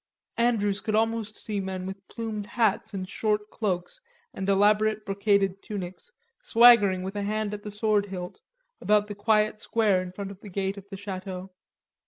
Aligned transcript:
Andrews 0.39 0.81
could 0.81 0.95
almost 0.95 1.35
see 1.35 1.59
men 1.59 1.85
with 1.85 2.07
plumed 2.07 2.47
hats 2.47 2.91
and 2.95 3.07
short 3.07 3.51
cloaks 3.51 4.01
and 4.33 4.49
elaborate 4.49 5.05
brocaded 5.05 5.61
tunics 5.61 6.11
swaggering 6.41 7.03
with 7.03 7.15
a 7.15 7.21
hand 7.21 7.53
at 7.53 7.61
the 7.61 7.69
sword 7.69 8.07
hilt, 8.07 8.39
about 8.81 9.05
the 9.05 9.13
quiet 9.13 9.61
square 9.61 10.01
in 10.01 10.11
front 10.11 10.31
of 10.31 10.39
the 10.41 10.49
gate 10.49 10.75
of 10.75 10.89
the 10.89 10.97
Chateau. 10.97 11.51